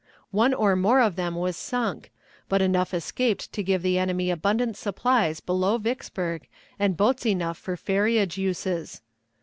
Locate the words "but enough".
2.49-2.91